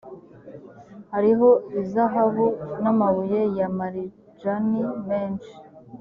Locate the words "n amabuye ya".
2.81-3.67